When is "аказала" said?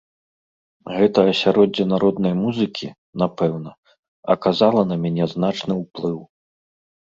4.37-4.81